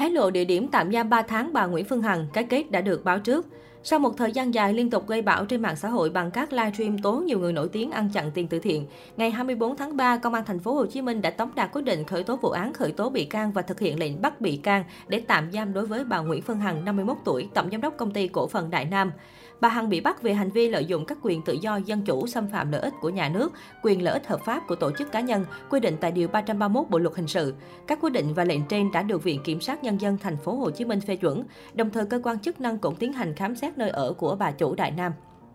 [0.00, 2.80] Hé lộ địa điểm tạm giam 3 tháng bà Nguyễn Phương Hằng, cái kết đã
[2.80, 3.46] được báo trước.
[3.82, 6.52] Sau một thời gian dài liên tục gây bão trên mạng xã hội bằng các
[6.52, 8.86] livestream tố nhiều người nổi tiếng ăn chặn tiền từ thiện,
[9.16, 11.82] ngày 24 tháng 3, Công an thành phố Hồ Chí Minh đã tống đạt quyết
[11.82, 14.56] định khởi tố vụ án khởi tố bị can và thực hiện lệnh bắt bị
[14.56, 17.96] can để tạm giam đối với bà Nguyễn Phương Hằng, 51 tuổi, tổng giám đốc
[17.96, 19.12] công ty cổ phần Đại Nam.
[19.60, 22.26] Bà Hằng bị bắt về hành vi lợi dụng các quyền tự do dân chủ
[22.26, 23.52] xâm phạm lợi ích của nhà nước,
[23.82, 26.90] quyền lợi ích hợp pháp của tổ chức cá nhân, quy định tại điều 331
[26.90, 27.54] Bộ luật hình sự.
[27.86, 30.54] Các quyết định và lệnh trên đã được Viện Kiểm sát nhân dân thành phố
[30.54, 31.44] Hồ Chí Minh phê chuẩn.
[31.74, 34.50] Đồng thời cơ quan chức năng cũng tiến hành khám xét nơi ở của bà
[34.50, 35.12] chủ Đại Nam.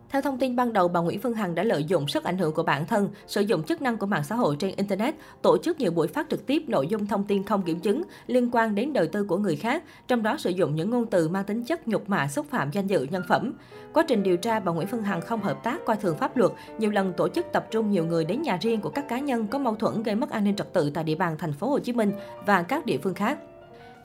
[0.09, 2.53] Theo thông tin ban đầu, bà Nguyễn Phương Hằng đã lợi dụng sức ảnh hưởng
[2.53, 5.79] của bản thân, sử dụng chức năng của mạng xã hội trên Internet, tổ chức
[5.79, 8.93] nhiều buổi phát trực tiếp nội dung thông tin không kiểm chứng liên quan đến
[8.93, 11.87] đời tư của người khác, trong đó sử dụng những ngôn từ mang tính chất
[11.87, 13.53] nhục mạ xúc phạm danh dự nhân phẩm.
[13.93, 16.51] Quá trình điều tra, bà Nguyễn Phương Hằng không hợp tác coi thường pháp luật,
[16.77, 19.47] nhiều lần tổ chức tập trung nhiều người đến nhà riêng của các cá nhân
[19.47, 21.79] có mâu thuẫn gây mất an ninh trật tự tại địa bàn thành phố Hồ
[21.79, 22.11] Chí Minh
[22.45, 23.37] và các địa phương khác.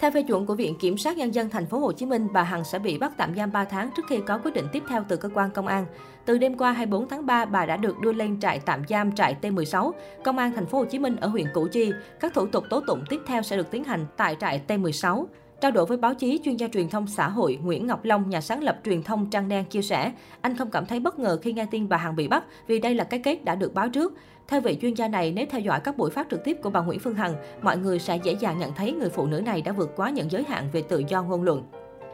[0.00, 2.42] Theo phê chuẩn của Viện Kiểm sát Nhân dân thành phố Hồ Chí Minh, bà
[2.42, 5.04] Hằng sẽ bị bắt tạm giam 3 tháng trước khi có quyết định tiếp theo
[5.08, 5.86] từ cơ quan công an.
[6.24, 9.36] Từ đêm qua 24 tháng 3, bà đã được đưa lên trại tạm giam trại
[9.42, 9.92] T16,
[10.24, 11.92] Công an thành phố Hồ Chí Minh ở huyện Củ Chi.
[12.20, 15.26] Các thủ tục tố tụng tiếp theo sẽ được tiến hành tại trại T16.
[15.60, 18.40] Trao đổi với báo chí, chuyên gia truyền thông xã hội Nguyễn Ngọc Long, nhà
[18.40, 21.52] sáng lập truyền thông Trang Đen chia sẻ, anh không cảm thấy bất ngờ khi
[21.52, 24.14] nghe tin bà Hằng bị bắt vì đây là cái kết đã được báo trước.
[24.48, 26.80] Theo vị chuyên gia này, nếu theo dõi các buổi phát trực tiếp của bà
[26.80, 29.72] Nguyễn Phương Hằng, mọi người sẽ dễ dàng nhận thấy người phụ nữ này đã
[29.72, 31.62] vượt quá những giới hạn về tự do ngôn luận.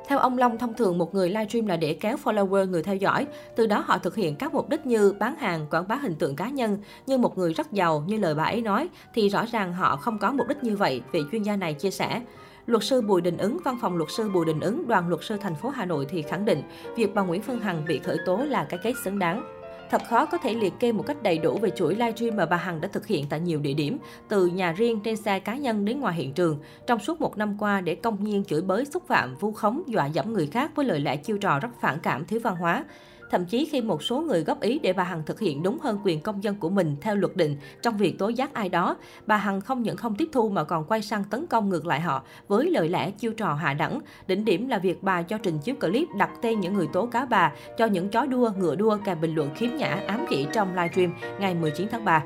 [0.09, 3.27] Theo ông Long, thông thường một người livestream là để kéo follower người theo dõi,
[3.57, 6.37] từ đó họ thực hiện các mục đích như bán hàng, quảng bá hình tượng
[6.37, 6.79] cá nhân.
[7.07, 10.19] như một người rất giàu như lời bà ấy nói, thì rõ ràng họ không
[10.19, 12.21] có mục đích như vậy, vị chuyên gia này chia sẻ.
[12.67, 15.37] Luật sư Bùi Đình Ứng, văn phòng luật sư Bùi Đình Ứng, đoàn luật sư
[15.41, 16.63] thành phố Hà Nội thì khẳng định
[16.97, 19.45] việc bà Nguyễn Phương Hằng bị khởi tố là cái kết xứng đáng.
[19.91, 22.57] Thật khó có thể liệt kê một cách đầy đủ về chuỗi livestream mà bà
[22.57, 25.85] Hằng đã thực hiện tại nhiều địa điểm, từ nhà riêng trên xe cá nhân
[25.85, 29.07] đến ngoài hiện trường, trong suốt một năm qua để công nhiên chửi bới xúc
[29.07, 32.25] phạm, vu khống, dọa dẫm người khác với lời lẽ chiêu trò rất phản cảm,
[32.25, 32.85] thiếu văn hóa.
[33.31, 35.99] Thậm chí khi một số người góp ý để bà Hằng thực hiện đúng hơn
[36.05, 39.37] quyền công dân của mình theo luật định trong việc tố giác ai đó, bà
[39.37, 42.23] Hằng không những không tiếp thu mà còn quay sang tấn công ngược lại họ
[42.49, 44.01] với lời lẽ chiêu trò hạ đẳng.
[44.27, 47.27] Đỉnh điểm là việc bà cho trình chiếu clip đặt tên những người tố cáo
[47.27, 50.69] bà cho những chó đua, ngựa đua kèm bình luận khiếm nhã ám chỉ trong
[50.75, 52.25] livestream ngày 19 tháng 3.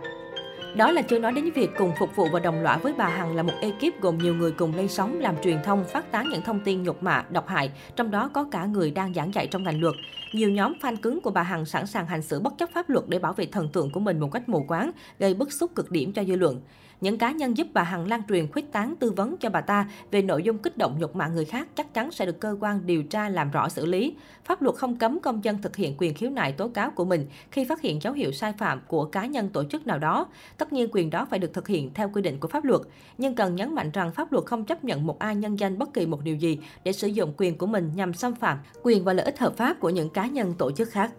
[0.77, 3.37] Đó là chưa nói đến việc cùng phục vụ và đồng lõa với bà Hằng
[3.37, 6.43] là một ekip gồm nhiều người cùng lên sóng làm truyền thông, phát tán những
[6.43, 9.63] thông tin nhục mạ, độc hại, trong đó có cả người đang giảng dạy trong
[9.63, 9.95] ngành luật.
[10.33, 13.05] Nhiều nhóm fan cứng của bà Hằng sẵn sàng hành xử bất chấp pháp luật
[13.09, 15.91] để bảo vệ thần tượng của mình một cách mù quáng, gây bức xúc cực
[15.91, 16.61] điểm cho dư luận.
[17.01, 19.89] Những cá nhân giúp bà Hằng lan truyền khuếch tán tư vấn cho bà ta
[20.11, 22.87] về nội dung kích động nhục mạ người khác chắc chắn sẽ được cơ quan
[22.87, 24.15] điều tra làm rõ xử lý.
[24.45, 27.27] Pháp luật không cấm công dân thực hiện quyền khiếu nại tố cáo của mình
[27.51, 30.27] khi phát hiện dấu hiệu sai phạm của cá nhân tổ chức nào đó.
[30.57, 32.81] Tất nhiên quyền đó phải được thực hiện theo quy định của pháp luật,
[33.19, 35.95] nhưng cần nhấn mạnh rằng pháp luật không chấp nhận một ai nhân danh bất
[35.95, 39.13] kỳ một điều gì để sử dụng quyền của mình nhằm xâm phạm quyền và
[39.13, 41.11] lợi ích hợp pháp của những cá nhân tổ chức khác.